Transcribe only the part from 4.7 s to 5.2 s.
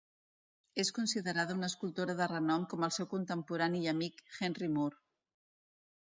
Moore.